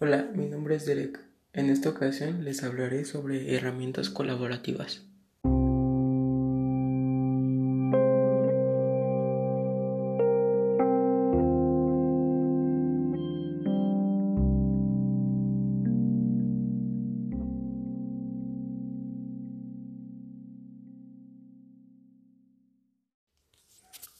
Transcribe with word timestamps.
Hola, 0.00 0.28
mi 0.34 0.48
nombre 0.48 0.74
es 0.74 0.86
Derek. 0.86 1.20
En 1.52 1.70
esta 1.70 1.88
ocasión 1.88 2.44
les 2.44 2.64
hablaré 2.64 3.04
sobre 3.04 3.54
herramientas 3.54 4.10
colaborativas. 4.10 5.06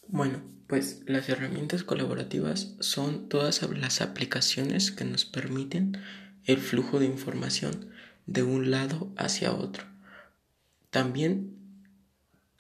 Bueno, 0.09 0.43
pues 0.67 1.03
las 1.07 1.29
herramientas 1.29 1.85
colaborativas 1.85 2.75
son 2.81 3.29
todas 3.29 3.63
las 3.63 4.01
aplicaciones 4.01 4.91
que 4.91 5.05
nos 5.05 5.25
permiten 5.25 5.99
el 6.45 6.59
flujo 6.59 6.99
de 6.99 7.07
información 7.07 7.91
de 8.27 8.43
un 8.43 8.71
lado 8.71 9.13
hacia 9.17 9.53
otro. 9.53 9.85
También 10.91 11.55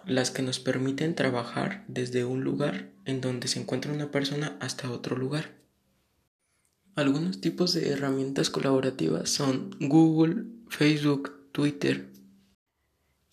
las 0.06 0.30
que 0.30 0.42
nos 0.42 0.58
permiten 0.58 1.14
trabajar 1.14 1.84
desde 1.88 2.24
un 2.24 2.44
lugar 2.44 2.90
en 3.04 3.20
donde 3.20 3.48
se 3.48 3.60
encuentra 3.60 3.92
una 3.92 4.10
persona 4.10 4.56
hasta 4.60 4.90
otro 4.90 5.16
lugar. 5.16 5.52
Algunos 6.94 7.40
tipos 7.40 7.72
de 7.72 7.90
herramientas 7.90 8.50
colaborativas 8.50 9.30
son 9.30 9.70
Google, 9.80 10.44
Facebook, 10.68 11.48
Twitter, 11.52 12.08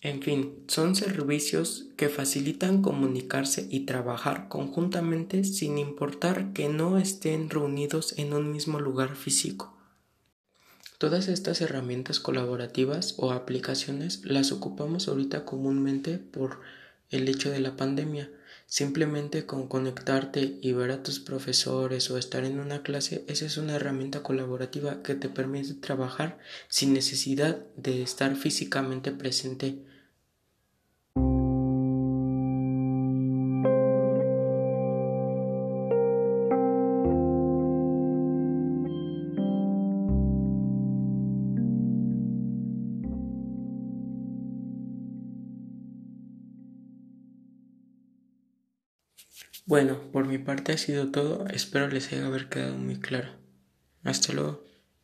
en 0.02 0.20
fin, 0.20 0.64
son 0.66 0.96
servicios 0.96 1.86
que 1.96 2.08
facilitan 2.08 2.82
comunicarse 2.82 3.68
y 3.70 3.86
trabajar 3.86 4.48
conjuntamente 4.48 5.44
sin 5.44 5.78
importar 5.78 6.52
que 6.52 6.68
no 6.68 6.98
estén 6.98 7.48
reunidos 7.48 8.18
en 8.18 8.32
un 8.32 8.50
mismo 8.50 8.80
lugar 8.80 9.14
físico. 9.14 9.78
Todas 10.98 11.28
estas 11.28 11.60
herramientas 11.60 12.18
colaborativas 12.18 13.14
o 13.16 13.30
aplicaciones 13.30 14.24
las 14.24 14.50
ocupamos 14.50 15.06
ahorita 15.06 15.44
comúnmente 15.44 16.18
por 16.18 16.62
el 17.10 17.28
hecho 17.28 17.52
de 17.52 17.60
la 17.60 17.76
pandemia. 17.76 18.28
Simplemente 18.66 19.46
con 19.46 19.68
conectarte 19.68 20.58
y 20.62 20.72
ver 20.72 20.90
a 20.90 21.02
tus 21.04 21.20
profesores 21.20 22.10
o 22.10 22.18
estar 22.18 22.44
en 22.44 22.58
una 22.58 22.82
clase, 22.82 23.24
esa 23.28 23.46
es 23.46 23.56
una 23.56 23.76
herramienta 23.76 24.24
colaborativa 24.24 25.02
que 25.02 25.14
te 25.14 25.28
permite 25.28 25.74
trabajar 25.74 26.38
sin 26.68 26.92
necesidad 26.92 27.58
de 27.76 28.02
estar 28.02 28.34
físicamente 28.34 29.12
presente 29.12 29.84
Bueno, 49.64 49.98
por 50.12 50.26
mi 50.26 50.38
parte 50.38 50.72
ha 50.72 50.78
sido 50.78 51.10
todo. 51.10 51.46
Espero 51.48 51.88
les 51.88 52.12
haya 52.12 52.26
haber 52.26 52.48
quedado 52.48 52.76
muy 52.76 53.00
claro. 53.00 53.30
Hasta 54.04 54.32
luego. 54.32 54.64